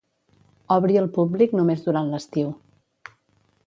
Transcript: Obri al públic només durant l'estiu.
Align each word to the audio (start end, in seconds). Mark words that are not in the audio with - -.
Obri 0.75 0.97
al 1.03 1.11
públic 1.19 1.55
només 1.59 1.87
durant 1.91 2.13
l'estiu. 2.15 2.53